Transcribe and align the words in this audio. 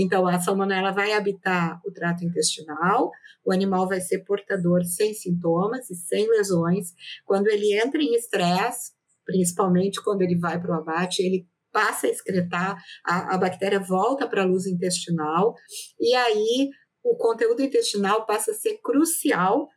Então, 0.00 0.28
a 0.28 0.38
salmonela 0.38 0.92
vai 0.92 1.12
habitar 1.12 1.80
o 1.84 1.90
trato 1.90 2.24
intestinal, 2.24 3.10
o 3.44 3.52
animal 3.52 3.88
vai 3.88 4.00
ser 4.00 4.20
portador 4.20 4.84
sem 4.84 5.12
sintomas 5.12 5.90
e 5.90 5.96
sem 5.96 6.28
lesões. 6.28 6.92
Quando 7.24 7.48
ele 7.48 7.76
entra 7.76 8.00
em 8.00 8.14
estresse, 8.14 8.92
principalmente 9.24 10.00
quando 10.00 10.22
ele 10.22 10.38
vai 10.38 10.60
para 10.60 10.70
o 10.70 10.78
abate, 10.78 11.20
ele 11.20 11.48
passa 11.72 12.06
a 12.06 12.10
excretar, 12.10 12.80
a, 13.04 13.34
a 13.34 13.38
bactéria 13.38 13.80
volta 13.80 14.28
para 14.28 14.42
a 14.42 14.46
luz 14.46 14.66
intestinal, 14.66 15.54
e 15.98 16.14
aí 16.14 16.70
o 17.02 17.16
conteúdo 17.16 17.60
intestinal 17.60 18.24
passa 18.24 18.52
a 18.52 18.54
ser 18.54 18.78
crucial 18.78 19.68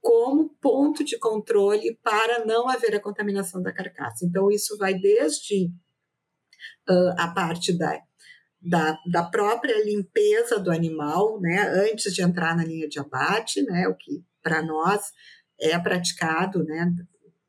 como 0.00 0.50
ponto 0.60 1.02
de 1.02 1.18
controle 1.18 1.98
para 2.02 2.44
não 2.44 2.68
haver 2.68 2.94
a 2.94 3.00
contaminação 3.00 3.62
da 3.62 3.72
carcaça. 3.72 4.24
Então, 4.24 4.50
isso 4.50 4.76
vai 4.76 4.94
desde 4.94 5.66
uh, 6.88 7.14
a 7.18 7.32
parte 7.34 7.76
da, 7.76 7.98
da, 8.68 8.98
da, 9.10 9.22
própria 9.22 9.84
limpeza 9.84 10.58
do 10.58 10.70
animal, 10.70 11.40
né, 11.40 11.60
antes 11.88 12.12
de 12.12 12.22
entrar 12.22 12.56
na 12.56 12.64
linha 12.64 12.88
de 12.88 12.98
abate, 12.98 13.62
né, 13.62 13.86
o 13.88 13.94
que 13.94 14.24
para 14.42 14.62
nós 14.62 15.12
é 15.60 15.78
praticado, 15.78 16.64
né, 16.64 16.92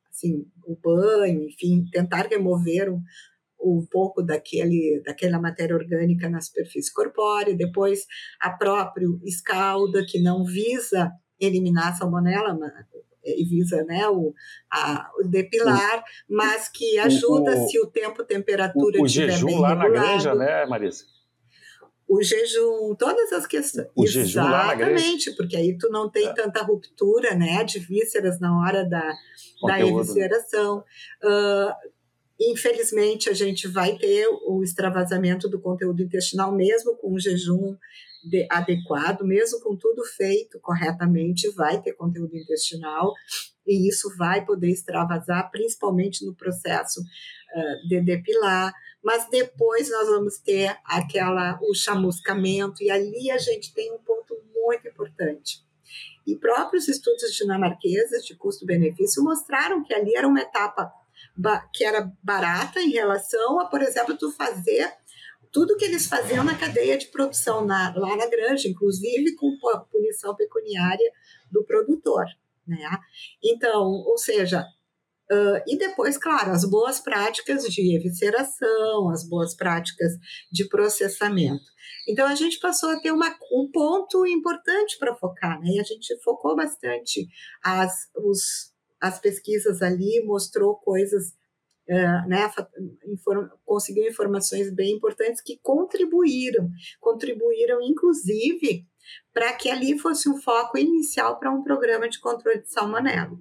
assim, 0.09 0.45
o 0.63 0.75
banho, 0.75 1.43
enfim, 1.43 1.85
tentar 1.91 2.27
remover 2.27 2.91
um, 2.91 3.01
um 3.59 3.85
pouco 3.89 4.21
daquele, 4.21 5.01
daquela 5.05 5.39
matéria 5.39 5.75
orgânica 5.75 6.29
na 6.29 6.41
superfície 6.41 6.93
corpórea, 6.93 7.55
depois 7.55 8.05
a 8.39 8.51
própria 8.51 9.07
escalda, 9.23 10.05
que 10.05 10.21
não 10.21 10.45
visa 10.45 11.11
eliminar 11.39 11.89
a 11.89 11.95
salmonela 11.95 12.53
e 13.27 13.43
visa 13.45 13.83
né, 13.83 14.07
o, 14.07 14.33
a, 14.71 15.09
o 15.19 15.27
depilar, 15.27 16.03
mas 16.29 16.69
que 16.69 16.97
ajuda 16.99 17.55
o, 17.55 17.67
se 17.67 17.79
o 17.79 17.87
tempo, 17.87 18.23
temperatura 18.23 18.99
o, 18.99 19.03
o 19.03 19.07
jejum 19.07 19.59
lá 19.59 19.75
na 19.75 19.89
granja, 19.89 20.33
né, 20.33 20.65
Marisa? 20.65 21.03
O 22.07 22.23
jejum, 22.23 22.95
todas 22.95 23.33
as 23.33 23.45
questões. 23.45 23.87
O 23.93 24.07
jejum 24.07 24.41
lá 24.41 24.67
na 24.67 24.75
granja. 24.75 24.93
Exatamente, 24.93 25.35
porque 25.35 25.57
aí 25.57 25.77
tu 25.77 25.89
não 25.89 26.09
tem 26.09 26.27
é. 26.27 26.33
tanta 26.33 26.63
ruptura 26.63 27.35
né, 27.35 27.65
de 27.65 27.79
vísceras 27.79 28.39
na 28.39 28.57
hora 28.61 28.85
da, 28.85 29.13
da 29.63 29.79
evisceração. 29.81 30.85
Uh, 31.21 31.73
infelizmente, 32.39 33.29
a 33.29 33.33
gente 33.33 33.67
vai 33.67 33.97
ter 33.97 34.25
o 34.47 34.63
extravasamento 34.63 35.49
do 35.49 35.59
conteúdo 35.59 36.01
intestinal, 36.01 36.55
mesmo 36.55 36.95
com 36.95 37.13
o 37.13 37.19
jejum 37.19 37.75
adequado, 38.49 39.23
mesmo 39.23 39.59
com 39.61 39.75
tudo 39.75 40.03
feito 40.03 40.59
corretamente, 40.59 41.49
vai 41.51 41.81
ter 41.81 41.93
conteúdo 41.93 42.35
intestinal 42.35 43.13
e 43.65 43.87
isso 43.89 44.09
vai 44.17 44.45
poder 44.45 44.69
extravasar, 44.69 45.51
principalmente 45.51 46.25
no 46.25 46.35
processo 46.35 47.01
uh, 47.01 47.87
de 47.87 48.01
depilar. 48.01 48.73
Mas 49.03 49.29
depois 49.29 49.89
nós 49.89 50.07
vamos 50.07 50.37
ter 50.39 50.75
aquela 50.85 51.59
o 51.61 51.73
chamuscamento 51.73 52.83
e 52.83 52.89
ali 52.89 53.29
a 53.31 53.37
gente 53.37 53.73
tem 53.73 53.93
um 53.93 53.99
ponto 53.99 54.35
muito 54.53 54.87
importante. 54.87 55.65
E 56.25 56.35
próprios 56.35 56.87
estudos 56.87 57.31
dinamarqueses 57.33 58.25
de 58.25 58.35
custo-benefício 58.35 59.23
mostraram 59.23 59.83
que 59.83 59.93
ali 59.93 60.15
era 60.15 60.27
uma 60.27 60.41
etapa 60.41 60.91
que 61.73 61.83
era 61.83 62.11
barata 62.21 62.81
em 62.81 62.89
relação 62.89 63.59
a, 63.59 63.65
por 63.67 63.81
exemplo, 63.81 64.17
tu 64.17 64.31
fazer 64.31 64.91
tudo 65.57 65.75
que 65.75 65.85
eles 65.85 66.05
faziam 66.05 66.43
na 66.43 66.55
cadeia 66.55 66.95
de 66.95 67.07
produção 67.07 67.65
na, 67.65 67.91
lá 67.97 68.15
na 68.15 68.27
granja, 68.27 68.67
inclusive 68.67 69.33
com 69.33 69.57
punição 69.91 70.35
pecuniária 70.35 71.11
do 71.51 71.63
produtor. 71.63 72.25
Né? 72.67 72.87
Então, 73.43 73.81
ou 73.81 74.19
seja, 74.19 74.61
uh, 74.61 75.63
e 75.65 75.75
depois, 75.75 76.15
claro, 76.15 76.51
as 76.51 76.63
boas 76.63 76.99
práticas 76.99 77.63
de 77.63 77.95
evisceração, 77.95 79.09
as 79.09 79.27
boas 79.27 79.55
práticas 79.55 80.11
de 80.51 80.69
processamento. 80.69 81.65
Então, 82.07 82.27
a 82.27 82.35
gente 82.35 82.59
passou 82.59 82.91
a 82.91 82.99
ter 82.99 83.11
uma, 83.11 83.35
um 83.51 83.67
ponto 83.73 84.27
importante 84.27 84.95
para 84.99 85.15
focar, 85.15 85.59
né? 85.59 85.69
e 85.69 85.79
a 85.79 85.83
gente 85.83 86.15
focou 86.21 86.55
bastante 86.55 87.27
as, 87.63 88.11
os, 88.15 88.75
as 89.01 89.17
pesquisas 89.17 89.81
ali, 89.81 90.23
mostrou 90.23 90.75
coisas 90.75 91.33
Uh, 91.89 92.27
né, 92.27 92.51
inform, 93.05 93.47
conseguiu 93.65 94.05
informações 94.09 94.69
bem 94.73 94.95
importantes 94.97 95.41
que 95.41 95.57
contribuíram, 95.63 96.69
contribuíram 96.99 97.81
inclusive 97.81 98.85
para 99.33 99.53
que 99.53 99.69
ali 99.69 99.97
fosse 99.97 100.27
um 100.27 100.35
foco 100.41 100.77
inicial 100.77 101.39
para 101.39 101.51
um 101.51 101.63
programa 101.63 102.09
de 102.09 102.19
controle 102.19 102.61
de 102.61 102.69
salmonela. 102.69 103.37